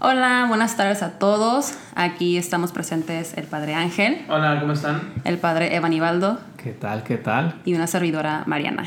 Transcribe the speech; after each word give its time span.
Hola, 0.00 0.44
buenas 0.46 0.76
tardes 0.76 1.02
a 1.02 1.18
todos. 1.18 1.74
Aquí 1.96 2.38
estamos 2.38 2.70
presentes 2.70 3.36
el 3.36 3.46
Padre 3.48 3.74
Ángel. 3.74 4.24
Hola, 4.28 4.60
¿cómo 4.60 4.74
están? 4.74 5.12
El 5.24 5.38
Padre 5.38 5.74
Evan 5.74 5.92
Ibaldo. 5.92 6.38
¿Qué 6.56 6.70
tal? 6.70 7.02
¿Qué 7.02 7.16
tal? 7.16 7.60
Y 7.64 7.74
una 7.74 7.88
servidora 7.88 8.44
Mariana. 8.46 8.84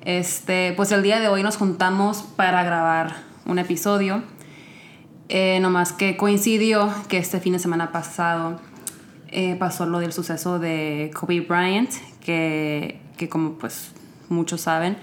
Este, 0.00 0.72
pues 0.78 0.92
el 0.92 1.02
día 1.02 1.20
de 1.20 1.28
hoy 1.28 1.42
nos 1.42 1.58
juntamos 1.58 2.22
para 2.36 2.62
grabar 2.64 3.16
un 3.44 3.58
episodio. 3.58 4.22
Eh, 5.28 5.60
más 5.60 5.92
que 5.92 6.16
coincidió 6.16 6.90
que 7.10 7.18
este 7.18 7.38
fin 7.38 7.52
de 7.52 7.58
semana 7.58 7.92
pasado 7.92 8.62
eh, 9.28 9.56
pasó 9.56 9.84
lo 9.84 9.98
del 9.98 10.14
suceso 10.14 10.58
de 10.58 11.10
Kobe 11.12 11.42
Bryant, 11.42 11.90
que, 12.24 12.98
que 13.18 13.28
como 13.28 13.58
pues 13.58 13.92
muchos 14.30 14.62
saben, 14.62 14.96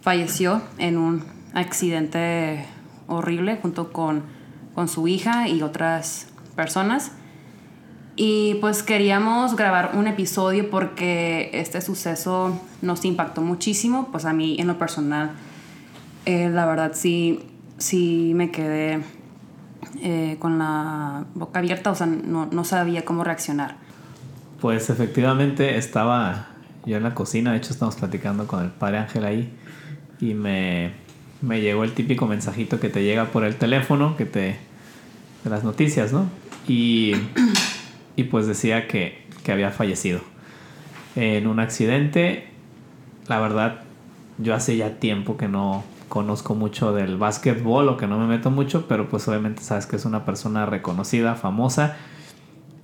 falleció 0.00 0.62
en 0.78 0.96
un 0.96 1.24
accidente 1.54 2.64
horrible 3.08 3.58
junto 3.60 3.92
con 3.92 4.35
con 4.76 4.88
su 4.88 5.08
hija 5.08 5.48
y 5.48 5.62
otras 5.62 6.28
personas. 6.54 7.12
Y 8.14 8.56
pues 8.60 8.82
queríamos 8.82 9.56
grabar 9.56 9.92
un 9.94 10.06
episodio 10.06 10.68
porque 10.70 11.50
este 11.54 11.80
suceso 11.80 12.60
nos 12.82 13.04
impactó 13.06 13.40
muchísimo, 13.40 14.08
pues 14.12 14.26
a 14.26 14.34
mí 14.34 14.56
en 14.58 14.66
lo 14.66 14.78
personal, 14.78 15.30
eh, 16.26 16.50
la 16.50 16.66
verdad 16.66 16.92
sí, 16.94 17.40
sí 17.78 18.32
me 18.34 18.50
quedé 18.50 19.00
eh, 20.02 20.36
con 20.38 20.58
la 20.58 21.24
boca 21.34 21.58
abierta, 21.58 21.90
o 21.90 21.94
sea, 21.94 22.06
no, 22.06 22.44
no 22.44 22.64
sabía 22.64 23.04
cómo 23.04 23.24
reaccionar. 23.24 23.76
Pues 24.60 24.90
efectivamente 24.90 25.78
estaba 25.78 26.48
yo 26.84 26.98
en 26.98 27.02
la 27.02 27.14
cocina, 27.14 27.52
de 27.52 27.58
hecho 27.58 27.72
estamos 27.72 27.96
platicando 27.96 28.46
con 28.46 28.62
el 28.62 28.70
padre 28.70 28.98
Ángel 28.98 29.24
ahí 29.24 29.54
y 30.20 30.34
me, 30.34 31.05
me 31.42 31.60
llegó 31.60 31.84
el 31.84 31.92
típico 31.92 32.26
mensajito 32.26 32.80
que 32.80 32.88
te 32.88 33.02
llega 33.02 33.26
por 33.26 33.44
el 33.44 33.56
teléfono, 33.56 34.16
que 34.16 34.24
te 34.24 34.56
de 35.44 35.50
las 35.50 35.64
noticias, 35.64 36.12
¿no? 36.12 36.28
Y, 36.66 37.12
y 38.16 38.24
pues 38.24 38.46
decía 38.46 38.88
que, 38.88 39.24
que 39.44 39.52
había 39.52 39.70
fallecido 39.70 40.20
en 41.14 41.46
un 41.46 41.60
accidente. 41.60 42.48
La 43.28 43.38
verdad, 43.40 43.82
yo 44.38 44.54
hace 44.54 44.76
ya 44.76 44.98
tiempo 44.98 45.36
que 45.36 45.48
no 45.48 45.84
conozco 46.08 46.54
mucho 46.54 46.92
del 46.92 47.16
básquetbol 47.16 47.88
o 47.88 47.96
que 47.96 48.06
no 48.06 48.18
me 48.18 48.26
meto 48.26 48.50
mucho, 48.50 48.86
pero 48.88 49.08
pues 49.08 49.26
obviamente 49.28 49.62
sabes 49.62 49.86
que 49.86 49.96
es 49.96 50.04
una 50.04 50.24
persona 50.24 50.66
reconocida, 50.66 51.34
famosa. 51.34 51.96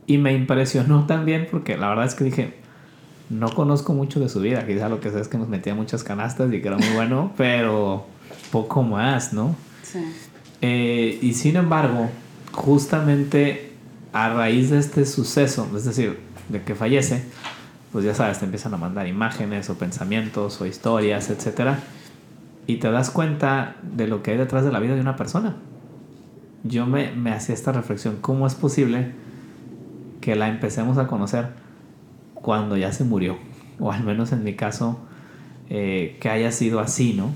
Y 0.06 0.19
me 0.19 0.33
impresionó 0.33 1.05
también 1.06 1.48
porque 1.50 1.77
la 1.77 1.89
verdad 1.89 2.06
es 2.06 2.14
que 2.14 2.25
dije, 2.25 2.55
no 3.30 3.48
conozco 3.48 3.92
mucho 3.92 4.20
de 4.20 4.28
su 4.28 4.41
vida. 4.41 4.67
Quizá 4.67 4.89
lo 4.89 5.00
que 5.00 5.11
sé 5.11 5.20
es 5.20 5.28
que 5.28 5.39
nos 5.39 5.48
metía 5.48 5.75
muchas 5.75 6.05
canastas 6.05 6.53
y 6.53 6.61
que 6.61 6.69
era 6.69 6.77
muy 6.77 6.91
bueno, 6.95 7.33
pero 7.36 8.06
poco 8.53 8.84
más, 8.84 9.33
¿no? 9.33 9.56
Sí. 9.83 9.98
Eh, 10.61 11.19
y 11.20 11.34
sin 11.34 11.56
embargo, 11.56 12.08
justamente 12.53 13.72
a 14.12 14.28
raíz 14.28 14.70
de 14.70 14.78
este 14.78 15.06
suceso, 15.06 15.69
es 15.75 15.84
decir, 15.84 16.20
de 16.48 16.62
que 16.62 16.77
fallece, 16.77 17.25
pues 17.91 18.05
ya 18.05 18.14
sabes, 18.14 18.39
te 18.39 18.45
empiezan 18.45 18.75
a 18.75 18.77
mandar 18.77 19.08
imágenes 19.08 19.69
o 19.70 19.75
pensamientos 19.75 20.61
o 20.61 20.67
historias, 20.67 21.30
etc. 21.30 21.78
Y 22.67 22.77
te 22.77 22.91
das 22.91 23.11
cuenta 23.11 23.77
de 23.83 24.06
lo 24.06 24.23
que 24.23 24.33
hay 24.33 24.36
detrás 24.36 24.64
de 24.64 24.70
la 24.70 24.78
vida 24.78 24.95
de 24.95 25.00
una 25.00 25.17
persona. 25.17 25.56
Yo 26.62 26.86
me, 26.86 27.11
me 27.12 27.33
hacía 27.33 27.55
esta 27.55 27.73
reflexión, 27.73 28.19
¿cómo 28.20 28.47
es 28.47 28.55
posible 28.55 29.12
que 30.20 30.36
la 30.36 30.48
empecemos 30.48 30.98
a 30.98 31.06
conocer 31.06 31.48
cuando 32.34 32.77
ya 32.77 32.92
se 32.92 33.05
murió? 33.05 33.36
O 33.80 33.91
al 33.91 34.05
menos 34.05 34.30
en 34.33 34.45
mi 34.45 34.55
caso, 34.55 35.00
eh, 35.70 36.19
que 36.20 36.28
haya 36.28 36.53
sido 36.53 36.80
así, 36.80 37.14
¿no? 37.14 37.30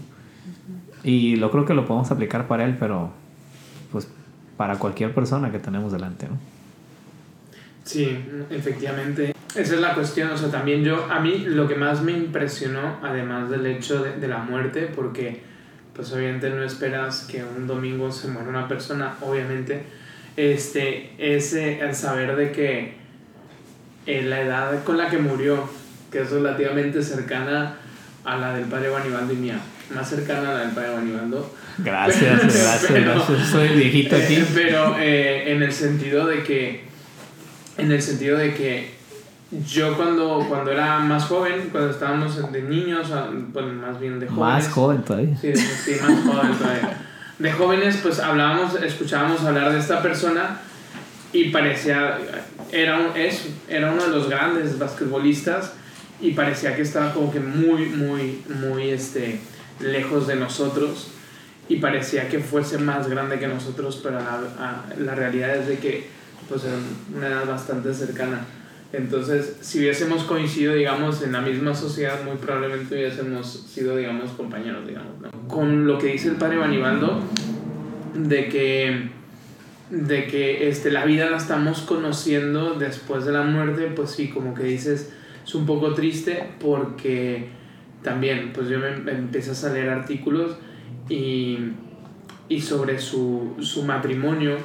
Y 1.06 1.36
lo 1.36 1.52
creo 1.52 1.64
que 1.64 1.72
lo 1.72 1.86
podemos 1.86 2.10
aplicar 2.10 2.48
para 2.48 2.64
él, 2.64 2.76
pero 2.80 3.12
pues 3.92 4.08
para 4.56 4.76
cualquier 4.76 5.14
persona 5.14 5.52
que 5.52 5.60
tenemos 5.60 5.92
delante, 5.92 6.26
¿no? 6.26 6.36
Sí, 7.84 8.18
efectivamente. 8.50 9.32
Esa 9.54 9.74
es 9.76 9.80
la 9.80 9.94
cuestión, 9.94 10.30
o 10.32 10.36
sea, 10.36 10.50
también 10.50 10.82
yo, 10.82 11.06
a 11.08 11.20
mí 11.20 11.44
lo 11.46 11.68
que 11.68 11.76
más 11.76 12.02
me 12.02 12.10
impresionó, 12.10 12.96
además 13.04 13.48
del 13.48 13.64
hecho 13.66 14.02
de, 14.02 14.16
de 14.16 14.26
la 14.26 14.38
muerte, 14.38 14.90
porque 14.94 15.42
pues 15.94 16.12
obviamente 16.12 16.50
no 16.50 16.64
esperas 16.64 17.20
que 17.30 17.44
un 17.44 17.68
domingo 17.68 18.10
se 18.10 18.26
muera 18.26 18.48
una 18.48 18.66
persona, 18.66 19.14
obviamente, 19.20 19.84
este, 20.36 21.12
ese, 21.18 21.78
el 21.78 21.94
saber 21.94 22.34
de 22.34 22.50
que 22.50 22.94
en 24.06 24.28
la 24.28 24.42
edad 24.42 24.82
con 24.82 24.98
la 24.98 25.08
que 25.08 25.18
murió, 25.18 25.70
que 26.10 26.22
es 26.22 26.32
relativamente 26.32 27.00
cercana 27.00 27.76
a 28.24 28.36
la 28.36 28.54
del 28.54 28.64
padre 28.64 28.90
Banibaldo 28.90 29.32
y 29.32 29.36
mía, 29.36 29.60
más 29.94 30.08
cercana 30.08 30.50
a 30.50 30.54
la 30.54 30.60
del 30.60 30.70
padre 30.70 30.94
Banibaldo, 30.94 31.52
Gracias, 31.78 32.40
gracias, 32.42 32.92
gracias. 32.92 33.48
Soy 33.48 33.68
viejito 33.68 34.16
aquí. 34.16 34.36
Eh, 34.36 34.46
pero 34.54 34.96
eh, 34.98 35.52
en 35.52 35.62
el 35.62 35.72
sentido 35.72 36.26
de 36.26 36.42
que. 36.42 36.84
En 37.78 37.92
el 37.92 38.00
sentido 38.00 38.38
de 38.38 38.54
que 38.54 38.96
yo 39.68 39.96
cuando, 39.96 40.44
cuando 40.48 40.72
era 40.72 40.98
más 40.98 41.24
joven, 41.24 41.68
cuando 41.70 41.90
estábamos 41.90 42.50
de 42.50 42.62
niños, 42.62 43.08
bueno, 43.52 43.74
más 43.74 44.00
bien 44.00 44.18
de 44.18 44.26
jóvenes. 44.26 44.64
Más 44.64 44.68
joven 44.68 45.02
todavía. 45.02 45.36
Sí, 45.36 45.54
sí, 45.54 45.96
más 46.00 46.24
joven 46.24 46.58
todavía. 46.58 47.06
De 47.38 47.52
jóvenes, 47.52 47.98
pues 48.02 48.18
hablábamos, 48.18 48.80
escuchábamos 48.82 49.42
hablar 49.42 49.70
de 49.70 49.78
esta 49.78 50.00
persona 50.02 50.58
y 51.34 51.50
parecía, 51.50 52.18
era, 52.72 52.96
un, 52.96 53.14
es, 53.14 53.48
era 53.68 53.92
uno 53.92 54.04
de 54.04 54.08
los 54.08 54.30
grandes 54.30 54.78
basquetbolistas 54.78 55.74
y 56.18 56.30
parecía 56.32 56.74
que 56.74 56.80
estaba 56.80 57.12
como 57.12 57.30
que 57.30 57.40
muy, 57.40 57.86
muy, 57.86 58.42
muy 58.48 58.88
este, 58.88 59.38
lejos 59.80 60.26
de 60.26 60.36
nosotros 60.36 61.08
y 61.68 61.76
parecía 61.76 62.28
que 62.28 62.38
fuese 62.38 62.78
más 62.78 63.08
grande 63.08 63.38
que 63.38 63.48
nosotros, 63.48 64.00
pero 64.02 64.18
la, 64.18 64.84
la 64.98 65.14
realidad 65.14 65.56
es 65.56 65.68
de 65.68 65.78
que 65.78 66.06
pues 66.48 66.64
era 66.64 66.76
una 67.14 67.26
edad 67.26 67.46
bastante 67.46 67.92
cercana. 67.92 68.40
Entonces, 68.92 69.56
si 69.60 69.80
hubiésemos 69.80 70.22
coincidido, 70.24 70.74
digamos, 70.74 71.22
en 71.22 71.32
la 71.32 71.40
misma 71.40 71.74
sociedad, 71.74 72.24
muy 72.24 72.36
probablemente 72.36 72.94
hubiésemos 72.94 73.46
sido, 73.68 73.96
digamos, 73.96 74.30
compañeros, 74.32 74.86
digamos. 74.86 75.12
Con 75.48 75.86
lo 75.86 75.98
que 75.98 76.12
dice 76.12 76.28
el 76.28 76.36
padre 76.36 76.56
Banibaldo, 76.58 77.20
de 78.14 78.48
que, 78.48 79.10
de 79.90 80.26
que 80.28 80.68
este, 80.68 80.90
la 80.90 81.04
vida 81.04 81.28
la 81.28 81.36
estamos 81.36 81.80
conociendo 81.80 82.74
después 82.74 83.24
de 83.24 83.32
la 83.32 83.42
muerte, 83.42 83.92
pues 83.94 84.10
sí, 84.10 84.28
como 84.28 84.54
que 84.54 84.62
dices, 84.62 85.12
es 85.44 85.54
un 85.54 85.66
poco 85.66 85.92
triste 85.92 86.50
porque 86.60 87.48
también, 88.06 88.52
pues 88.54 88.68
yo 88.68 88.78
me, 88.78 88.96
me 88.98 89.10
empecé 89.10 89.66
a 89.66 89.72
leer 89.72 89.88
artículos 89.88 90.56
y, 91.08 91.58
y 92.48 92.60
sobre 92.60 93.00
su, 93.00 93.56
su, 93.58 93.82
matrimonio, 93.82 94.58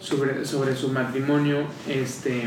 sobre, 0.00 0.44
sobre 0.44 0.74
su 0.74 0.88
matrimonio, 0.88 1.58
este, 1.88 2.42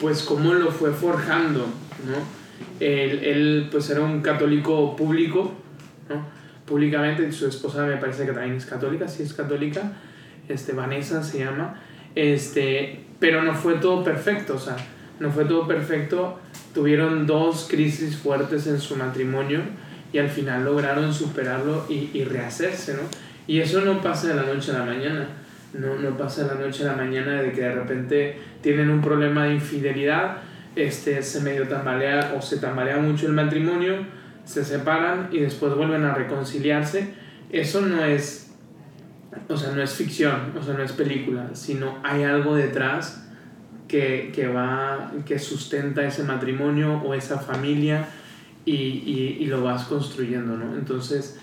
pues 0.00 0.22
cómo 0.22 0.54
lo 0.54 0.70
fue 0.70 0.92
forjando, 0.92 1.66
¿no? 2.06 2.16
Él, 2.80 3.22
él, 3.22 3.68
pues 3.70 3.90
era 3.90 4.00
un 4.00 4.22
católico 4.22 4.96
público, 4.96 5.52
¿no? 6.08 6.24
Públicamente, 6.64 7.30
su 7.30 7.48
esposa 7.48 7.84
me 7.84 7.98
parece 7.98 8.24
que 8.24 8.32
también 8.32 8.54
es 8.54 8.64
católica, 8.64 9.08
sí 9.08 9.24
es 9.24 9.34
católica, 9.34 9.92
este, 10.48 10.72
Vanessa 10.72 11.22
se 11.22 11.40
llama, 11.40 11.78
este, 12.14 13.04
pero 13.18 13.42
no 13.42 13.52
fue 13.52 13.74
todo 13.74 14.02
perfecto, 14.02 14.54
o 14.54 14.58
sea, 14.58 14.76
no 15.20 15.30
fue 15.30 15.44
todo 15.44 15.68
perfecto, 15.68 16.40
tuvieron 16.74 17.26
dos 17.26 17.66
crisis 17.70 18.16
fuertes 18.16 18.66
en 18.66 18.80
su 18.80 18.96
matrimonio, 18.96 19.60
y 20.12 20.18
al 20.18 20.28
final 20.28 20.64
lograron 20.64 21.12
superarlo 21.12 21.84
y, 21.88 22.10
y 22.14 22.24
rehacerse, 22.24 22.94
¿no? 22.94 23.00
Y 23.46 23.60
eso 23.60 23.80
no 23.82 24.00
pasa 24.00 24.28
de 24.28 24.34
la 24.34 24.42
noche 24.42 24.72
a 24.72 24.78
la 24.78 24.84
mañana, 24.84 25.26
no, 25.74 25.96
no 25.96 26.16
pasa 26.16 26.44
de 26.44 26.54
la 26.54 26.66
noche 26.66 26.84
a 26.84 26.92
la 26.92 26.96
mañana 26.96 27.42
de 27.42 27.52
que 27.52 27.62
de 27.62 27.72
repente 27.72 28.38
tienen 28.62 28.90
un 28.90 29.00
problema 29.00 29.44
de 29.44 29.54
infidelidad, 29.54 30.38
este, 30.76 31.22
se 31.22 31.40
medio 31.40 31.66
tambalea 31.68 32.34
o 32.36 32.42
se 32.42 32.58
tambalea 32.58 32.98
mucho 32.98 33.26
el 33.26 33.32
matrimonio, 33.32 34.06
se 34.44 34.64
separan 34.64 35.28
y 35.30 35.40
después 35.40 35.74
vuelven 35.74 36.04
a 36.04 36.14
reconciliarse. 36.14 37.12
Eso 37.50 37.82
no 37.82 38.04
es, 38.04 38.52
o 39.48 39.56
sea, 39.56 39.72
no 39.72 39.82
es 39.82 39.92
ficción, 39.92 40.52
o 40.58 40.62
sea, 40.62 40.74
no 40.74 40.82
es 40.82 40.92
película, 40.92 41.50
sino 41.54 41.98
hay 42.02 42.22
algo 42.22 42.54
detrás 42.54 43.27
que, 43.88 44.30
que 44.34 44.46
va, 44.46 45.12
que 45.26 45.38
sustenta 45.38 46.06
ese 46.06 46.22
matrimonio 46.22 47.02
o 47.02 47.14
esa 47.14 47.38
familia 47.38 48.08
y, 48.64 49.36
y, 49.40 49.46
lo 49.46 49.62
vas 49.62 49.84
construyendo, 49.84 50.56
¿no? 50.56 50.74
Entonces, 50.76 51.38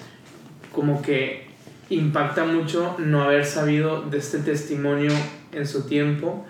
como 0.71 1.01
que 1.01 1.47
impacta 1.89 2.45
mucho 2.45 2.95
no 3.00 3.24
haber 3.24 3.45
sabido 3.45 4.03
de 4.03 4.19
este 4.19 4.39
testimonio 4.39 5.12
en 5.51 5.68
su 5.68 5.88
tiempo 5.88 6.45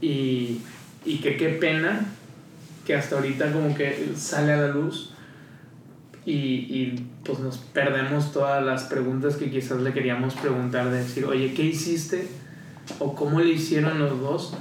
y, 0.00 0.60
y 1.04 1.18
que 1.18 1.36
qué 1.36 1.48
pena 1.48 2.06
que 2.86 2.94
hasta 2.94 3.16
ahorita 3.16 3.52
como 3.52 3.74
que 3.74 4.12
sale 4.14 4.52
a 4.52 4.56
la 4.56 4.68
luz 4.68 5.12
y, 6.24 6.32
y, 6.32 7.06
pues 7.24 7.40
nos 7.40 7.58
perdemos 7.58 8.32
todas 8.32 8.64
las 8.64 8.84
preguntas 8.84 9.36
que 9.36 9.50
quizás 9.50 9.80
le 9.80 9.92
queríamos 9.92 10.34
preguntar 10.34 10.90
de 10.90 10.98
decir, 10.98 11.24
oye, 11.24 11.54
¿qué 11.54 11.64
hiciste? 11.64 12.28
o 12.98 13.14
cómo 13.14 13.40
le 13.40 13.50
hicieron 13.50 13.98
los 13.98 14.20
dos 14.20 14.54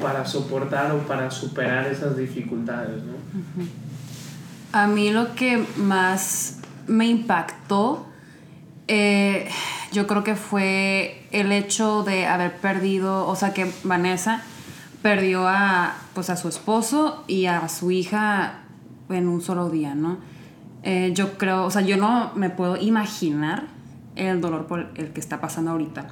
para 0.00 0.24
soportar 0.26 0.92
o 0.92 0.98
para 1.00 1.30
superar 1.30 1.86
esas 1.86 2.16
dificultades, 2.16 3.02
¿no? 3.04 3.14
A 4.72 4.86
mí 4.86 5.10
lo 5.10 5.34
que 5.34 5.64
más 5.76 6.58
me 6.86 7.06
impactó 7.06 8.06
Eh, 8.88 9.48
yo 9.92 10.06
creo 10.06 10.24
que 10.24 10.34
fue 10.34 11.26
el 11.30 11.52
hecho 11.52 12.02
de 12.02 12.26
haber 12.26 12.56
perdido, 12.56 13.26
o 13.26 13.36
sea, 13.36 13.54
que 13.54 13.70
Vanessa 13.84 14.42
perdió 15.02 15.46
a, 15.48 15.94
pues, 16.14 16.30
a 16.30 16.36
su 16.36 16.48
esposo 16.48 17.24
y 17.26 17.46
a 17.46 17.68
su 17.68 17.90
hija 17.90 18.64
en 19.08 19.28
un 19.28 19.40
solo 19.40 19.70
día, 19.70 19.94
¿no? 19.94 20.18
Eh, 20.82 21.12
yo 21.14 21.38
creo, 21.38 21.64
o 21.64 21.70
sea, 21.70 21.82
yo 21.82 21.96
no 21.96 22.32
me 22.34 22.50
puedo 22.50 22.76
imaginar 22.76 23.64
el 24.16 24.40
dolor 24.40 24.66
por 24.66 24.90
el 24.96 25.12
que 25.12 25.20
está 25.20 25.40
pasando 25.40 25.70
ahorita. 25.70 26.08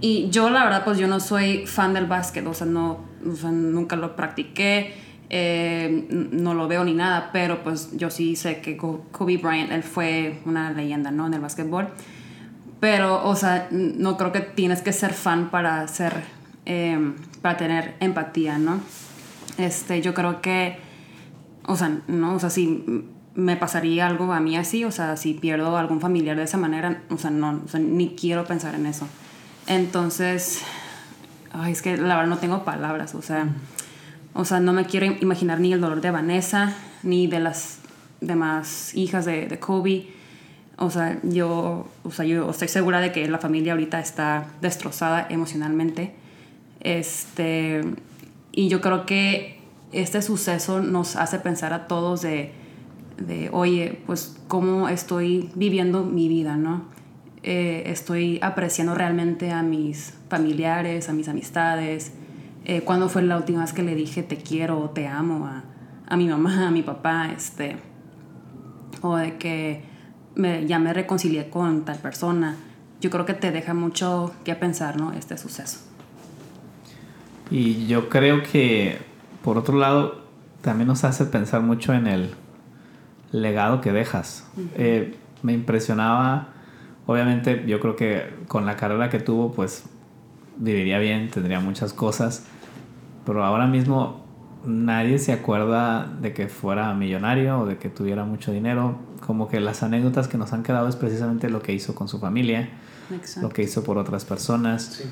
Y 0.00 0.28
yo, 0.30 0.50
la 0.50 0.64
verdad, 0.64 0.84
pues 0.84 0.98
yo 0.98 1.08
no 1.08 1.20
soy 1.20 1.66
fan 1.66 1.94
del 1.94 2.06
básquet, 2.06 2.46
o 2.46 2.54
sea, 2.54 2.66
no, 2.66 2.98
o 3.26 3.34
sea, 3.34 3.50
nunca 3.50 3.96
lo 3.96 4.16
practiqué, 4.16 4.94
eh, 5.30 6.06
no 6.10 6.54
lo 6.54 6.66
veo 6.66 6.84
ni 6.84 6.94
nada, 6.94 7.30
pero 7.32 7.62
pues 7.62 7.96
yo 7.96 8.10
sí 8.10 8.34
sé 8.36 8.60
que 8.60 8.76
Kobe 8.76 9.36
Bryant, 9.36 9.70
él 9.70 9.82
fue 9.82 10.40
una 10.44 10.72
leyenda, 10.72 11.10
¿no? 11.10 11.26
En 11.26 11.34
el 11.34 11.40
básquetbol. 11.40 11.88
Pero, 12.80 13.26
o 13.28 13.36
sea, 13.36 13.68
no 13.70 14.16
creo 14.16 14.32
que 14.32 14.40
tienes 14.40 14.82
que 14.82 14.92
ser 14.92 15.12
fan 15.12 15.50
para 15.50 15.86
ser, 15.86 16.24
eh, 16.66 17.12
para 17.42 17.56
tener 17.56 17.94
empatía, 18.00 18.58
¿no? 18.58 18.80
Este, 19.58 20.00
yo 20.00 20.14
creo 20.14 20.40
que, 20.40 20.78
o 21.66 21.76
sea, 21.76 22.00
no, 22.08 22.34
o 22.34 22.40
sea, 22.40 22.50
si 22.50 23.04
me 23.34 23.56
pasaría 23.56 24.06
algo 24.06 24.32
a 24.32 24.40
mí 24.40 24.56
así, 24.56 24.84
o 24.84 24.90
sea, 24.90 25.16
si 25.16 25.34
pierdo 25.34 25.76
algún 25.76 26.00
familiar 26.00 26.36
de 26.36 26.44
esa 26.44 26.56
manera, 26.56 27.02
o 27.10 27.18
sea, 27.18 27.30
no, 27.30 27.60
o 27.64 27.68
sea, 27.68 27.80
ni 27.80 28.16
quiero 28.16 28.44
pensar 28.44 28.74
en 28.74 28.86
eso. 28.86 29.06
Entonces, 29.66 30.62
ay, 31.52 31.72
es 31.72 31.82
que 31.82 31.96
la 31.96 32.16
verdad 32.16 32.28
no 32.28 32.38
tengo 32.38 32.64
palabras, 32.64 33.14
o 33.14 33.22
sea, 33.22 33.48
o 34.32 34.44
sea, 34.44 34.60
no 34.60 34.72
me 34.72 34.86
quiero 34.86 35.06
imaginar 35.06 35.60
ni 35.60 35.72
el 35.72 35.80
dolor 35.80 36.00
de 36.00 36.10
Vanessa, 36.10 36.74
ni 37.02 37.26
de 37.26 37.40
las 37.40 37.78
demás 38.20 38.94
hijas 38.94 39.24
de, 39.24 39.46
de 39.46 39.58
Kobe. 39.58 40.08
O 40.76 40.90
sea, 40.90 41.18
yo, 41.22 41.88
o 42.04 42.10
sea, 42.10 42.24
yo 42.24 42.48
estoy 42.48 42.68
segura 42.68 43.00
de 43.00 43.12
que 43.12 43.28
la 43.28 43.38
familia 43.38 43.72
ahorita 43.72 44.00
está 44.00 44.46
destrozada 44.62 45.26
emocionalmente. 45.28 46.14
Este, 46.80 47.82
y 48.52 48.68
yo 48.68 48.80
creo 48.80 49.04
que 49.04 49.60
este 49.92 50.22
suceso 50.22 50.80
nos 50.80 51.16
hace 51.16 51.38
pensar 51.38 51.72
a 51.72 51.86
todos 51.86 52.22
de, 52.22 52.52
de 53.18 53.50
oye, 53.52 54.00
pues 54.06 54.36
cómo 54.48 54.88
estoy 54.88 55.50
viviendo 55.54 56.04
mi 56.04 56.28
vida, 56.28 56.56
¿no? 56.56 56.84
Eh, 57.42 57.84
estoy 57.86 58.38
apreciando 58.42 58.94
realmente 58.94 59.50
a 59.50 59.62
mis 59.62 60.14
familiares, 60.28 61.08
a 61.08 61.12
mis 61.12 61.28
amistades. 61.28 62.12
Eh, 62.64 62.82
¿Cuándo 62.82 63.08
fue 63.08 63.22
la 63.22 63.36
última 63.36 63.62
vez 63.62 63.72
que 63.72 63.82
le 63.82 63.94
dije 63.94 64.22
te 64.22 64.36
quiero 64.36 64.78
o 64.78 64.90
te 64.90 65.06
amo 65.06 65.46
a, 65.46 65.64
a, 66.06 66.16
mi 66.16 66.28
mamá, 66.28 66.68
a 66.68 66.70
mi 66.70 66.82
papá? 66.82 67.30
Este, 67.34 67.76
o 69.00 69.16
de 69.16 69.38
que 69.38 69.82
me, 70.34 70.66
ya 70.66 70.78
me 70.78 70.92
reconcilié 70.92 71.48
con 71.48 71.84
tal 71.84 71.98
persona. 71.98 72.56
Yo 73.00 73.08
creo 73.08 73.24
que 73.24 73.34
te 73.34 73.50
deja 73.50 73.72
mucho 73.72 74.34
que 74.44 74.54
pensar, 74.54 74.98
¿no? 74.98 75.12
Este 75.12 75.38
suceso. 75.38 75.78
Y 77.50 77.86
yo 77.86 78.10
creo 78.10 78.42
que, 78.42 78.98
por 79.42 79.56
otro 79.56 79.78
lado, 79.78 80.22
también 80.60 80.88
nos 80.88 81.04
hace 81.04 81.24
pensar 81.24 81.62
mucho 81.62 81.94
en 81.94 82.06
el 82.06 82.34
legado 83.32 83.80
que 83.80 83.92
dejas. 83.92 84.46
eh, 84.76 85.16
me 85.42 85.54
impresionaba 85.54 86.48
Obviamente 87.10 87.64
yo 87.66 87.80
creo 87.80 87.96
que 87.96 88.22
con 88.46 88.66
la 88.66 88.76
carrera 88.76 89.10
que 89.10 89.18
tuvo, 89.18 89.50
pues 89.50 89.82
viviría 90.58 91.00
bien, 91.00 91.28
tendría 91.28 91.58
muchas 91.58 91.92
cosas, 91.92 92.44
pero 93.26 93.44
ahora 93.44 93.66
mismo 93.66 94.24
nadie 94.64 95.18
se 95.18 95.32
acuerda 95.32 96.06
de 96.06 96.32
que 96.32 96.46
fuera 96.46 96.94
millonario 96.94 97.58
o 97.58 97.66
de 97.66 97.78
que 97.78 97.88
tuviera 97.88 98.24
mucho 98.24 98.52
dinero. 98.52 99.00
Como 99.26 99.48
que 99.48 99.58
las 99.58 99.82
anécdotas 99.82 100.28
que 100.28 100.38
nos 100.38 100.52
han 100.52 100.62
quedado 100.62 100.86
es 100.88 100.94
precisamente 100.94 101.50
lo 101.50 101.62
que 101.62 101.72
hizo 101.72 101.96
con 101.96 102.06
su 102.06 102.20
familia, 102.20 102.68
Exacto. 103.12 103.48
lo 103.48 103.52
que 103.52 103.64
hizo 103.64 103.82
por 103.82 103.98
otras 103.98 104.24
personas. 104.24 105.00
Sí. 105.02 105.04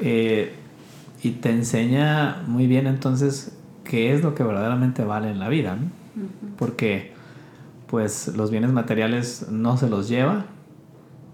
Eh, 0.00 0.56
y 1.22 1.30
te 1.30 1.50
enseña 1.50 2.42
muy 2.48 2.66
bien 2.66 2.88
entonces 2.88 3.56
qué 3.84 4.12
es 4.12 4.24
lo 4.24 4.34
que 4.34 4.42
verdaderamente 4.42 5.04
vale 5.04 5.30
en 5.30 5.38
la 5.38 5.48
vida, 5.48 5.76
¿no? 5.76 5.84
Uh 5.84 6.26
-huh. 6.26 6.56
Porque 6.58 7.12
pues 7.86 8.26
los 8.36 8.50
bienes 8.50 8.72
materiales 8.72 9.46
no 9.52 9.76
se 9.76 9.88
los 9.88 10.08
lleva, 10.08 10.46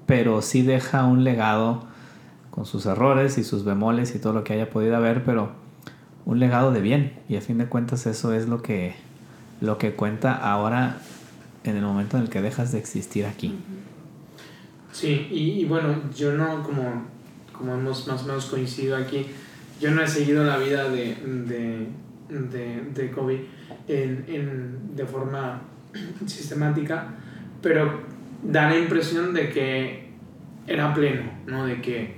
pero 0.06 0.42
sí 0.42 0.62
deja 0.62 1.04
un 1.04 1.24
legado 1.24 1.84
con 2.50 2.66
sus 2.66 2.86
errores 2.86 3.38
y 3.38 3.44
sus 3.44 3.64
bemoles 3.64 4.14
y 4.14 4.18
todo 4.18 4.32
lo 4.32 4.44
que 4.44 4.52
haya 4.52 4.70
podido 4.70 4.96
haber, 4.96 5.24
pero 5.24 5.50
un 6.24 6.38
legado 6.38 6.72
de 6.72 6.80
bien. 6.80 7.18
Y 7.28 7.36
a 7.36 7.40
fin 7.40 7.58
de 7.58 7.66
cuentas 7.66 8.06
eso 8.06 8.32
es 8.32 8.48
lo 8.48 8.62
que, 8.62 8.94
lo 9.60 9.78
que 9.78 9.94
cuenta 9.94 10.34
ahora 10.34 10.98
en 11.64 11.76
el 11.76 11.82
momento 11.82 12.16
en 12.16 12.24
el 12.24 12.28
que 12.28 12.42
dejas 12.42 12.72
de 12.72 12.78
existir 12.78 13.26
aquí. 13.26 13.58
Sí, 14.92 15.26
y, 15.30 15.64
bueno, 15.64 15.96
yo 16.16 16.32
no, 16.34 16.62
como, 16.62 17.06
como 17.52 17.74
hemos 17.74 18.06
más 18.06 18.22
o 18.22 18.26
menos 18.26 18.46
coincidido 18.46 18.96
aquí, 18.96 19.26
yo 19.80 19.90
no 19.90 20.02
he 20.02 20.06
seguido 20.06 20.44
la 20.44 20.56
vida 20.56 20.88
de, 20.88 21.16
de, 21.16 21.88
de, 22.28 22.82
de 22.94 23.10
Kobe 23.10 23.46
en, 23.88 24.24
en, 24.28 24.94
de 24.94 25.04
forma 25.04 25.62
sistemática, 26.26 27.08
pero 27.60 28.13
da 28.44 28.68
la 28.68 28.78
impresión 28.78 29.32
de 29.32 29.50
que 29.50 30.10
era 30.66 30.94
pleno, 30.94 31.22
¿no? 31.46 31.66
De 31.66 31.80
que, 31.80 32.16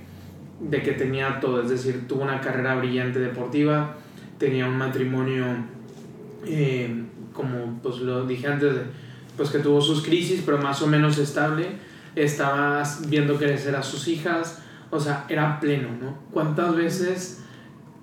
de 0.59 0.81
que 0.81 0.91
tenía 0.91 1.39
todo, 1.39 1.61
es 1.61 1.69
decir, 1.69 2.07
tuvo 2.07 2.23
una 2.23 2.41
carrera 2.41 2.75
brillante 2.75 3.19
deportiva, 3.19 3.95
tenía 4.37 4.67
un 4.67 4.77
matrimonio, 4.77 5.45
eh, 6.45 7.03
como 7.33 7.79
pues 7.81 7.97
lo 7.97 8.25
dije 8.25 8.47
antes, 8.47 8.73
pues 9.35 9.49
que 9.49 9.59
tuvo 9.59 9.81
sus 9.81 10.03
crisis, 10.03 10.43
pero 10.45 10.57
más 10.57 10.81
o 10.81 10.87
menos 10.87 11.17
estable, 11.17 11.67
estaba 12.15 12.83
viendo 13.07 13.35
crecer 13.37 13.75
a 13.75 13.83
sus 13.83 14.07
hijas, 14.07 14.61
o 14.89 14.99
sea, 14.99 15.25
era 15.29 15.59
pleno, 15.59 15.89
¿no? 16.01 16.17
¿Cuántas 16.31 16.75
veces 16.75 17.43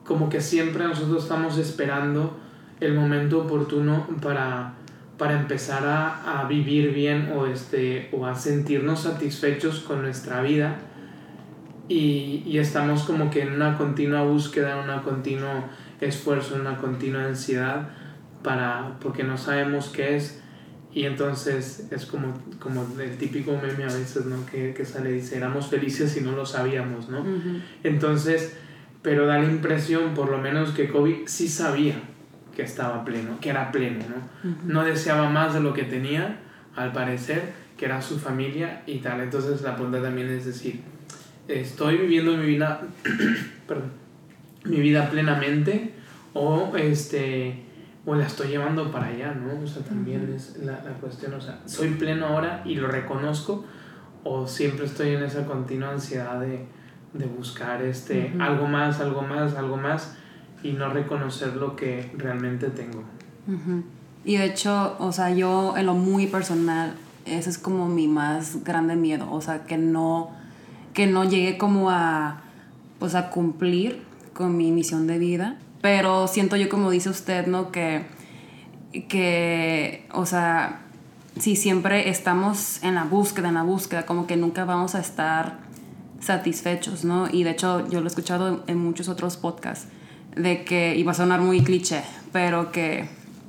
como 0.04 0.28
que 0.28 0.40
siempre 0.40 0.84
nosotros 0.84 1.24
estamos 1.24 1.58
esperando 1.58 2.36
el 2.80 2.94
momento 2.94 3.40
oportuno 3.40 4.06
para 4.20 4.74
para 5.18 5.38
empezar 5.38 5.86
a, 5.86 6.40
a, 6.40 6.48
vivir 6.48 6.92
bien 6.92 7.32
o, 7.36 7.46
este, 7.46 8.08
o 8.12 8.26
a 8.26 8.34
sentirnos 8.34 9.02
satisfechos 9.02 9.80
con 9.80 10.02
nuestra 10.02 10.42
vida 10.42 10.76
y, 11.88 12.42
y, 12.46 12.58
estamos 12.58 13.04
como 13.04 13.30
que 13.30 13.42
en 13.42 13.52
una 13.52 13.76
continua 13.76 14.22
búsqueda, 14.22 14.82
en 14.82 14.90
un 14.90 15.00
continuo 15.00 15.64
esfuerzo, 16.00 16.56
en 16.56 16.62
una 16.62 16.78
continua 16.78 17.24
ansiedad 17.26 17.90
para, 18.42 18.96
porque 19.00 19.22
no 19.22 19.38
sabemos 19.38 19.88
qué 19.88 20.16
es 20.16 20.40
y 20.92 21.04
entonces 21.04 21.88
es 21.90 22.06
como, 22.06 22.34
como 22.60 22.86
el 23.00 23.16
típico 23.18 23.52
meme 23.52 23.84
a 23.84 23.94
veces, 23.94 24.26
¿no? 24.26 24.46
Que, 24.46 24.74
que 24.74 24.84
sale 24.84 25.10
y 25.10 25.14
dice, 25.14 25.36
éramos 25.36 25.66
felices 25.66 26.16
y 26.16 26.20
no 26.20 26.32
lo 26.32 26.46
sabíamos, 26.46 27.08
¿no? 27.08 27.20
Uh 27.20 27.24
-huh. 27.24 27.62
Entonces, 27.82 28.56
pero 29.02 29.26
da 29.26 29.38
la 29.38 29.46
impresión, 29.46 30.14
por 30.14 30.30
lo 30.30 30.38
menos, 30.38 30.70
que 30.70 30.88
Kobe 30.88 31.24
sí 31.26 31.48
sabía 31.48 32.00
que 32.54 32.62
estaba 32.62 33.04
pleno, 33.04 33.38
que 33.40 33.50
era 33.50 33.70
pleno, 33.72 34.00
¿no? 34.08 34.48
Uh 34.50 34.52
-huh. 34.54 34.62
No 34.64 34.84
deseaba 34.84 35.28
más 35.28 35.54
de 35.54 35.60
lo 35.60 35.72
que 35.72 35.84
tenía, 35.84 36.38
al 36.76 36.92
parecer, 36.92 37.52
que 37.76 37.84
era 37.86 38.00
su 38.00 38.18
familia 38.18 38.82
y 38.86 38.98
tal. 38.98 39.20
Entonces 39.20 39.62
la 39.62 39.74
pregunta 39.74 40.02
también 40.02 40.28
es 40.30 40.44
decir, 40.46 40.80
¿estoy 41.48 41.98
viviendo 41.98 42.36
mi 42.36 42.46
vida, 42.46 42.80
perdón, 43.68 43.92
mi 44.64 44.80
vida 44.80 45.10
plenamente 45.10 45.92
o, 46.32 46.72
este, 46.76 47.62
o 48.06 48.14
la 48.14 48.26
estoy 48.26 48.48
llevando 48.48 48.90
para 48.90 49.06
allá, 49.06 49.34
¿no? 49.34 49.62
O 49.62 49.66
sea, 49.66 49.82
también 49.82 50.22
uh 50.22 50.32
-huh. 50.32 50.36
es 50.36 50.56
la, 50.58 50.72
la 50.84 50.92
cuestión, 51.00 51.34
o 51.34 51.40
sea, 51.40 51.60
¿soy 51.66 51.90
pleno 51.90 52.26
ahora 52.26 52.62
y 52.64 52.76
lo 52.76 52.88
reconozco 52.88 53.64
o 54.24 54.46
siempre 54.46 54.86
estoy 54.86 55.10
en 55.10 55.22
esa 55.22 55.44
continua 55.44 55.90
ansiedad 55.90 56.40
de, 56.40 56.66
de 57.12 57.26
buscar 57.26 57.82
este, 57.82 58.32
uh 58.34 58.38
-huh. 58.38 58.42
algo 58.42 58.66
más, 58.66 59.00
algo 59.00 59.22
más, 59.22 59.54
algo 59.54 59.76
más? 59.76 60.16
Y 60.64 60.72
no 60.72 60.88
reconocer 60.88 61.54
lo 61.54 61.76
que 61.76 62.10
realmente 62.16 62.70
tengo. 62.70 63.04
Uh 63.46 63.52
-huh. 63.52 63.82
Y 64.24 64.38
de 64.38 64.46
hecho, 64.46 64.96
o 64.98 65.12
sea, 65.12 65.30
yo 65.30 65.76
en 65.76 65.86
lo 65.86 65.94
muy 65.94 66.26
personal, 66.26 66.94
ese 67.26 67.50
es 67.50 67.58
como 67.58 67.88
mi 67.88 68.08
más 68.08 68.64
grande 68.64 68.96
miedo, 68.96 69.30
o 69.30 69.40
sea, 69.40 69.64
que 69.64 69.76
no, 69.76 70.30
que 70.94 71.06
no 71.06 71.24
llegue 71.24 71.58
como 71.58 71.90
a, 71.90 72.40
pues 72.98 73.14
a 73.14 73.30
cumplir 73.30 74.02
con 74.32 74.56
mi 74.56 74.72
misión 74.72 75.06
de 75.06 75.18
vida, 75.18 75.58
pero 75.82 76.26
siento 76.26 76.56
yo 76.56 76.68
como 76.70 76.90
dice 76.90 77.10
usted, 77.10 77.46
¿no? 77.46 77.70
Que, 77.70 78.06
que, 79.08 80.06
o 80.12 80.24
sea, 80.24 80.80
si 81.38 81.56
siempre 81.56 82.08
estamos 82.08 82.82
en 82.82 82.94
la 82.94 83.04
búsqueda, 83.04 83.48
en 83.48 83.54
la 83.54 83.62
búsqueda, 83.62 84.06
como 84.06 84.26
que 84.26 84.36
nunca 84.36 84.64
vamos 84.64 84.94
a 84.94 85.00
estar 85.00 85.58
satisfechos, 86.20 87.04
¿no? 87.04 87.28
Y 87.30 87.44
de 87.44 87.50
hecho 87.50 87.86
yo 87.88 88.00
lo 88.00 88.06
he 88.06 88.08
escuchado 88.08 88.64
en 88.66 88.78
muchos 88.78 89.08
otros 89.10 89.36
podcasts, 89.36 89.88
de 90.36 90.64
que, 90.64 90.96
y 90.96 91.02
va 91.02 91.12
a 91.12 91.14
sonar 91.14 91.40
muy 91.40 91.62
cliché, 91.62 92.02
pero 92.32 92.72
que, 92.72 93.08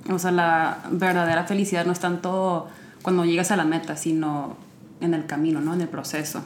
o 0.09 0.19
sea, 0.19 0.31
la 0.31 0.83
verdadera 0.91 1.45
felicidad 1.45 1.85
no 1.85 1.91
es 1.91 1.99
tanto 1.99 2.67
cuando 3.01 3.25
llegas 3.25 3.51
a 3.51 3.55
la 3.55 3.65
meta, 3.65 3.95
sino 3.95 4.57
en 5.01 5.13
el 5.13 5.25
camino, 5.25 5.61
¿no? 5.61 5.73
En 5.73 5.81
el 5.81 5.87
proceso. 5.87 6.43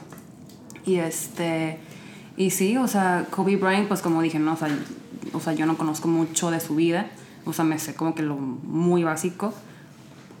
Y 0.86 0.96
este, 0.96 1.78
y 2.36 2.50
sí, 2.50 2.76
o 2.76 2.88
sea, 2.88 3.26
Kobe 3.30 3.56
Bryant, 3.56 3.88
pues 3.88 4.00
como 4.00 4.22
dije, 4.22 4.38
¿no? 4.38 4.54
O 4.54 4.56
sea, 4.56 4.68
o 5.32 5.40
sea, 5.40 5.52
yo 5.52 5.66
no 5.66 5.76
conozco 5.76 6.08
mucho 6.08 6.50
de 6.50 6.60
su 6.60 6.74
vida, 6.74 7.06
o 7.44 7.52
sea, 7.52 7.64
me 7.64 7.78
sé 7.78 7.94
como 7.94 8.14
que 8.14 8.22
lo 8.22 8.36
muy 8.36 9.04
básico, 9.04 9.52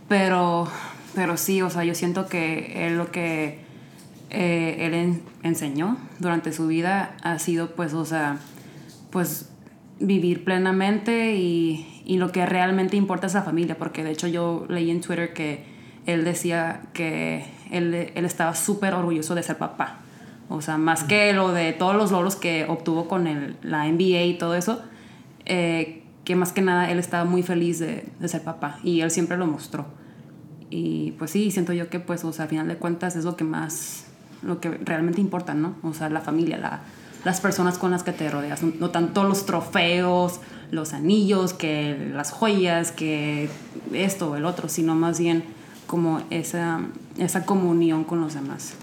pero, 0.08 0.66
pero 1.14 1.36
sí, 1.36 1.62
o 1.62 1.70
sea, 1.70 1.84
yo 1.84 1.94
siento 1.94 2.26
que 2.26 2.86
él 2.86 2.96
lo 2.96 3.10
que, 3.10 3.60
eh, 4.30 4.76
él 4.80 5.22
enseñó 5.42 5.96
durante 6.20 6.52
su 6.52 6.68
vida 6.68 7.16
ha 7.22 7.38
sido 7.38 7.74
pues, 7.74 7.94
o 7.94 8.04
sea, 8.04 8.38
pues 9.10 9.48
vivir 10.00 10.44
plenamente 10.44 11.36
y, 11.36 12.02
y, 12.04 12.16
lo 12.16 12.32
que 12.32 12.46
realmente 12.46 12.96
importa 12.96 13.26
es 13.26 13.34
la 13.34 13.42
familia, 13.42 13.76
porque 13.76 14.02
de 14.02 14.10
hecho 14.10 14.26
yo 14.26 14.66
leí 14.68 14.90
en 14.90 15.00
Twitter 15.00 15.32
que 15.34 15.64
él 16.06 16.24
decía 16.24 16.82
que 16.92 17.44
él, 17.70 17.94
él 18.14 18.24
estaba 18.24 18.54
súper 18.54 18.94
orgulloso 18.94 19.34
de 19.34 19.42
ser 19.42 19.58
papá. 19.58 19.98
O 20.48 20.60
sea, 20.62 20.78
más 20.78 21.04
que 21.04 21.32
lo 21.32 21.52
de 21.52 21.72
todos 21.72 21.94
los 21.94 22.10
logros 22.10 22.34
que 22.34 22.66
obtuvo 22.68 23.06
con 23.06 23.26
el, 23.26 23.56
la 23.62 23.86
NBA 23.86 24.24
y 24.24 24.38
todo 24.38 24.54
eso, 24.54 24.82
eh, 25.44 26.02
que 26.24 26.34
más 26.34 26.52
que 26.52 26.60
nada 26.60 26.90
él 26.90 26.98
estaba 26.98 27.24
muy 27.24 27.42
feliz 27.42 27.78
de, 27.78 28.08
de, 28.18 28.28
ser 28.28 28.42
papá 28.42 28.78
y 28.82 29.00
él 29.00 29.10
siempre 29.10 29.36
lo 29.36 29.46
mostró. 29.46 29.86
Y 30.68 31.12
pues 31.12 31.30
sí, 31.30 31.50
siento 31.50 31.72
yo 31.72 31.88
que 31.88 32.00
pues, 32.00 32.24
o 32.24 32.32
sea, 32.32 32.44
al 32.44 32.48
final 32.48 32.68
de 32.68 32.76
cuentas 32.76 33.14
es 33.16 33.24
lo 33.24 33.36
que 33.36 33.44
más, 33.44 34.06
lo 34.42 34.60
que 34.60 34.70
realmente 34.70 35.20
importa, 35.20 35.54
¿no? 35.54 35.76
O 35.82 35.94
sea, 35.94 36.08
la 36.08 36.20
familia, 36.20 36.58
la, 36.58 36.82
las 37.24 37.40
personas 37.40 37.78
con 37.78 37.90
las 37.90 38.02
que 38.02 38.12
te 38.12 38.30
rodeas, 38.30 38.62
no 38.62 38.90
tanto 38.90 39.24
los 39.24 39.46
trofeos, 39.46 40.40
los 40.70 40.92
anillos, 40.92 41.52
que 41.52 42.10
las 42.14 42.30
joyas, 42.30 42.92
que 42.92 43.48
esto 43.92 44.30
o 44.30 44.36
el 44.36 44.44
otro, 44.44 44.68
sino 44.68 44.94
más 44.94 45.18
bien 45.18 45.44
como 45.86 46.22
esa, 46.30 46.80
esa 47.18 47.44
comunión 47.44 48.04
con 48.04 48.20
los 48.20 48.34
demás. 48.34 48.74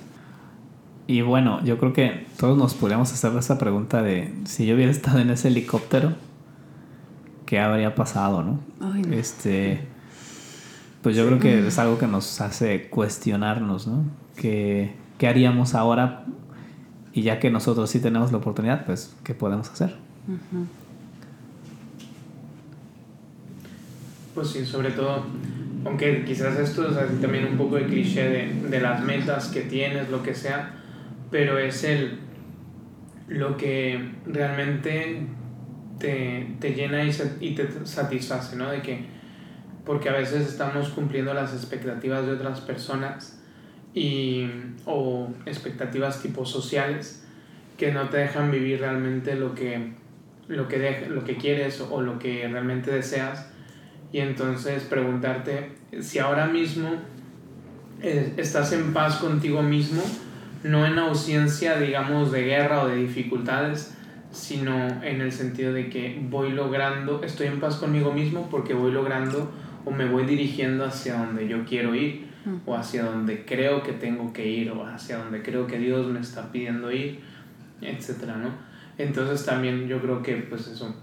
Y 1.08 1.22
bueno, 1.22 1.64
yo 1.64 1.78
creo 1.78 1.94
que 1.94 2.28
todos 2.38 2.58
nos 2.58 2.74
podríamos 2.74 3.12
hacer 3.14 3.36
esa 3.38 3.58
pregunta 3.58 4.02
de 4.02 4.34
si 4.46 4.66
yo 4.66 4.76
hubiera 4.76 4.92
estado 4.98 5.20
en 5.20 5.30
ese 5.30 5.48
helicóptero, 5.48 6.14
¿qué 7.46 7.60
habría 7.60 7.96
pasado, 7.96 8.44
no? 8.44 8.60
Ay, 8.82 9.02
no. 9.04 9.14
Este, 9.14 9.88
pues 11.02 11.16
yo 11.16 11.26
creo 11.26 11.40
que 11.40 11.66
es 11.66 11.80
algo 11.80 11.98
que 11.98 12.08
nos 12.08 12.42
hace 12.42 12.90
cuestionarnos, 12.90 13.88
¿no? 13.88 14.04
¿Qué, 14.36 14.94
qué 15.18 15.28
haríamos 15.30 15.74
ahora? 15.74 16.26
Y 17.18 17.24
ya 17.24 17.40
que 17.40 17.50
nosotros 17.50 17.90
sí 17.90 18.00
tenemos 18.00 18.32
la 18.32 18.38
oportunidad, 18.38 18.86
pues, 18.86 19.16
¿qué 19.24 19.34
podemos 19.34 19.72
hacer? 19.72 19.96
Uh 20.28 20.34
-huh. 20.34 20.66
Pues 24.36 24.50
sí, 24.50 24.64
sobre 24.64 24.92
todo, 24.92 25.26
aunque 25.84 26.24
quizás 26.26 26.60
esto 26.60 26.88
es 26.88 26.96
así 26.96 27.16
también 27.16 27.48
un 27.48 27.58
poco 27.58 27.78
de 27.78 27.88
cliché 27.88 28.30
de, 28.30 28.70
de 28.70 28.80
las 28.80 29.02
metas 29.04 29.48
que 29.48 29.62
tienes, 29.62 30.12
lo 30.12 30.22
que 30.22 30.36
sea, 30.36 30.76
pero 31.32 31.58
es 31.58 31.84
el 31.86 32.20
lo 33.28 33.58
que 33.58 34.12
realmente 34.28 35.26
te, 35.98 36.56
te 36.60 36.74
llena 36.76 37.04
y, 37.04 37.12
y, 37.40 37.56
te 37.56 37.84
satisface, 37.84 38.56
¿no? 38.58 38.70
De 38.70 38.84
que, 38.84 39.08
porque 39.88 40.10
a 40.10 40.14
veces 40.14 40.48
estamos 40.48 40.90
cumpliendo 40.90 41.34
las 41.34 41.52
expectativas 41.56 42.28
de 42.28 42.34
otras 42.34 42.62
personas 42.62 43.37
y, 43.98 44.48
o 44.86 45.30
expectativas 45.46 46.22
tipo 46.22 46.46
sociales 46.46 47.26
que 47.78 47.92
no 47.92 48.10
te 48.10 48.18
dejan 48.18 48.52
vivir 48.52 48.80
realmente 48.80 49.36
lo 49.36 49.56
que, 49.56 49.94
lo 50.48 50.68
que, 50.68 50.78
de, 50.78 51.10
lo 51.10 51.24
que 51.24 51.38
quieres 51.38 51.82
o 51.82 52.02
lo 52.02 52.20
que 52.20 52.48
realmente 52.48 52.92
deseas. 52.92 53.50
Y 54.12 54.20
entonces 54.20 54.84
preguntarte 54.84 55.72
si 56.00 56.20
ahora 56.20 56.46
mismo 56.46 56.90
eh, 58.02 58.34
estás 58.38 58.72
en 58.72 58.94
paz 58.94 59.18
contigo 59.18 59.64
mismo, 59.64 60.04
no 60.64 60.86
en 60.86 60.98
ausencia, 61.00 61.78
digamos, 61.78 62.32
de 62.32 62.44
guerra 62.44 62.84
o 62.84 62.88
de 62.88 62.98
dificultades, 62.98 63.96
sino 64.32 65.04
en 65.04 65.22
el 65.22 65.32
sentido 65.32 65.74
de 65.74 65.90
que 65.90 66.20
voy 66.30 66.52
logrando, 66.52 67.24
estoy 67.24 67.48
en 67.48 67.60
paz 67.60 67.78
conmigo 67.78 68.12
mismo 68.14 68.48
porque 68.50 68.74
voy 68.74 68.92
logrando 68.92 69.52
o 69.86 69.92
me 69.92 70.06
voy 70.06 70.26
dirigiendo 70.26 70.86
hacia 70.86 71.18
donde 71.18 71.48
yo 71.48 71.66
quiero 71.66 71.96
ir 71.96 72.27
o 72.66 72.76
hacia 72.76 73.04
donde 73.04 73.46
creo 73.46 73.84
que 73.84 73.94
tengo 73.94 74.34
que 74.34 74.48
ir 74.48 74.72
o 74.72 74.86
hacia 74.86 75.18
donde 75.18 75.42
creo 75.42 75.68
que 75.68 75.78
Dios 75.78 76.08
me 76.08 76.20
está 76.20 76.52
pidiendo 76.52 76.92
ir, 76.92 77.20
etcétera, 77.82 78.38
¿no? 78.38 78.52
Entonces 78.98 79.46
también 79.46 79.88
yo 79.88 80.02
creo 80.02 80.24
que 80.24 80.36
pues 80.38 80.68
eso, 80.68 80.96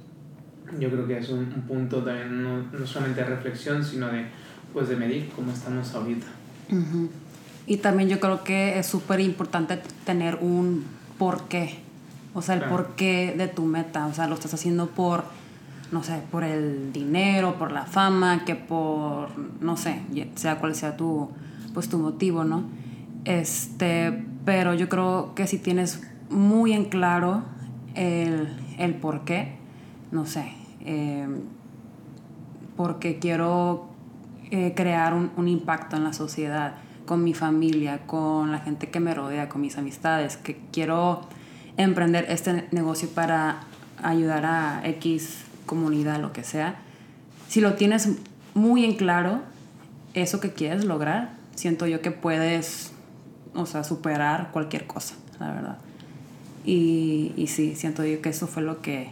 yo 0.78 0.90
creo 0.90 1.06
que 1.06 1.18
es 1.18 1.28
un, 1.28 1.40
un 1.40 1.62
punto 1.62 2.02
también 2.02 2.42
no, 2.42 2.62
no, 2.72 2.86
solamente 2.86 3.20
de 3.22 3.28
reflexión, 3.28 3.84
sino 3.84 4.08
de 4.08 4.26
pues 4.72 4.88
de 4.88 4.96
medir 4.96 5.30
cómo 5.34 5.52
estamos 5.52 5.94
ahorita. 5.94 6.26
Uh 6.70 6.74
-huh. 6.74 7.08
Y 7.66 7.78
también 7.78 8.08
yo 8.08 8.20
creo 8.20 8.44
que 8.44 8.78
es 8.78 8.86
súper 8.86 9.20
importante 9.20 9.78
tener 10.04 10.36
un 10.40 10.84
porqué, 11.18 11.78
o 12.34 12.42
sea, 12.42 12.56
el 12.56 12.60
claro. 12.62 12.76
porqué 12.76 13.34
de 13.36 13.48
tu 13.48 13.64
meta, 13.64 14.06
o 14.06 14.12
sea, 14.12 14.26
lo 14.26 14.34
estás 14.34 14.52
haciendo 14.52 14.88
por, 14.88 15.24
no 15.94 16.02
sé, 16.02 16.20
por 16.32 16.42
el 16.42 16.92
dinero, 16.92 17.54
por 17.54 17.70
la 17.70 17.86
fama, 17.86 18.44
que 18.44 18.56
por, 18.56 19.28
no 19.60 19.76
sé, 19.76 20.00
sea 20.34 20.58
cual 20.58 20.74
sea 20.74 20.96
tu, 20.96 21.30
pues 21.72 21.88
tu 21.88 21.98
motivo, 21.98 22.42
¿no? 22.42 22.64
Este, 23.24 24.24
pero 24.44 24.74
yo 24.74 24.88
creo 24.88 25.36
que 25.36 25.46
si 25.46 25.56
tienes 25.58 26.02
muy 26.30 26.72
en 26.72 26.86
claro 26.86 27.44
el, 27.94 28.48
el 28.76 29.00
no 30.10 30.26
sé, 30.26 30.52
eh, 30.80 31.28
porque 32.76 33.20
quiero 33.20 33.86
eh, 34.50 34.72
crear 34.74 35.14
un, 35.14 35.30
un 35.36 35.46
impacto 35.46 35.94
en 35.94 36.02
la 36.02 36.12
sociedad, 36.12 36.74
con 37.06 37.22
mi 37.22 37.34
familia, 37.34 38.00
con 38.04 38.50
la 38.50 38.58
gente 38.58 38.90
que 38.90 38.98
me 38.98 39.14
rodea, 39.14 39.48
con 39.48 39.60
mis 39.60 39.78
amistades, 39.78 40.38
que 40.38 40.58
quiero 40.72 41.20
emprender 41.76 42.26
este 42.30 42.66
negocio 42.72 43.08
para 43.10 43.60
ayudar 44.02 44.44
a 44.44 44.80
X 44.88 45.44
comunidad, 45.66 46.20
lo 46.20 46.32
que 46.32 46.44
sea. 46.44 46.76
Si 47.48 47.60
lo 47.60 47.74
tienes 47.74 48.08
muy 48.54 48.84
en 48.84 48.96
claro, 48.96 49.42
eso 50.14 50.40
que 50.40 50.52
quieres 50.52 50.84
lograr, 50.84 51.34
siento 51.54 51.86
yo 51.86 52.00
que 52.00 52.10
puedes, 52.10 52.92
o 53.54 53.66
sea, 53.66 53.84
superar 53.84 54.50
cualquier 54.52 54.86
cosa, 54.86 55.14
la 55.40 55.52
verdad. 55.52 55.78
Y, 56.64 57.32
y 57.36 57.48
sí, 57.48 57.74
siento 57.76 58.04
yo 58.04 58.22
que 58.22 58.30
eso 58.30 58.46
fue 58.46 58.62
lo 58.62 58.80
que, 58.80 59.10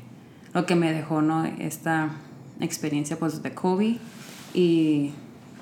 lo 0.55 0.65
que 0.67 0.75
me 0.75 0.93
dejó, 0.93 1.23
¿no? 1.23 1.45
Esta 1.45 2.11
experiencia, 2.61 3.19
pues, 3.19 3.43
de 3.43 3.53
Kobe. 3.53 3.99
Y, 4.55 5.13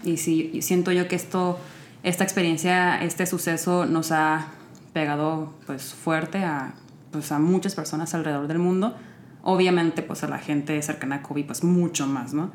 y 0.05 0.17
sí, 0.17 0.63
siento 0.63 0.93
yo 0.93 1.09
que 1.09 1.17
esto 1.17 1.59
esta 2.03 2.25
experiencia, 2.25 3.03
este 3.03 3.27
suceso 3.27 3.85
nos 3.85 4.11
ha 4.11 4.49
pegado 4.93 5.53
pues 5.67 5.95
fuerte 5.95 6.39
a, 6.39 6.73
pues, 7.13 7.31
a 7.33 7.39
muchas 7.39 7.75
personas 7.75 8.15
alrededor 8.15 8.49
del 8.49 8.59
mundo. 8.59 8.97
Obviamente 9.43 10.03
pues 10.03 10.23
a 10.25 10.29
la 10.29 10.39
gente 10.39 10.81
cercana 10.83 11.17
a 11.17 11.23
COVID 11.23 11.47
pues 11.47 11.65
mucho 11.65 12.07
más, 12.07 12.35
¿no? 12.35 12.51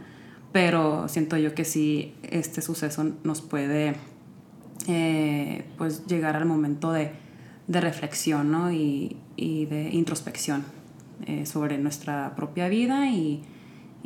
Pero 0.52 1.08
siento 1.08 1.38
yo 1.38 1.54
que 1.54 1.66
sí, 1.66 2.14
este 2.24 2.62
suceso 2.62 3.06
nos 3.24 3.42
puede 3.42 3.96
eh, 4.88 5.66
pues 5.78 6.06
llegar 6.06 6.36
al 6.36 6.46
momento 6.46 6.92
de, 6.92 7.12
de 7.68 7.82
reflexión, 7.82 8.52
¿no? 8.52 8.72
Y, 8.72 9.18
y 9.36 9.66
de 9.66 9.90
introspección 9.90 10.64
eh, 11.26 11.46
sobre 11.46 11.78
nuestra 11.78 12.36
propia 12.36 12.68
vida 12.68 13.10
y, 13.10 13.44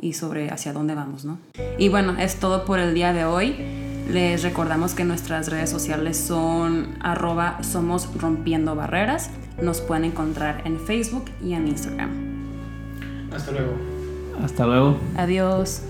y 0.00 0.14
sobre 0.14 0.50
hacia 0.50 0.72
dónde 0.72 0.94
vamos, 0.94 1.24
¿no? 1.24 1.38
Y 1.78 1.88
bueno, 1.88 2.16
es 2.18 2.36
todo 2.36 2.64
por 2.64 2.78
el 2.78 2.94
día 2.94 3.12
de 3.12 3.24
hoy. 3.24 3.56
Les 4.10 4.42
recordamos 4.42 4.94
que 4.94 5.04
nuestras 5.04 5.48
redes 5.48 5.70
sociales 5.70 6.16
son 6.16 6.96
arroba 7.00 7.62
somos 7.62 8.12
rompiendo 8.20 8.74
barreras. 8.74 9.30
Nos 9.62 9.80
pueden 9.80 10.04
encontrar 10.04 10.62
en 10.64 10.80
Facebook 10.80 11.26
y 11.44 11.52
en 11.52 11.68
Instagram. 11.68 12.29
Hasta 13.34 13.52
luego. 13.52 13.72
Hasta 14.42 14.66
luego. 14.66 14.96
Adiós. 15.16 15.82